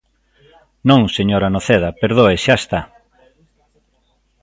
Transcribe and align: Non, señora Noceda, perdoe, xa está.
Non, 0.89 1.01
señora 1.17 1.51
Noceda, 1.55 1.89
perdoe, 2.01 2.35
xa 2.43 2.55
está. 2.61 2.81